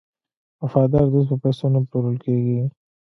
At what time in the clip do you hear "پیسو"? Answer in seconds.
1.43-1.65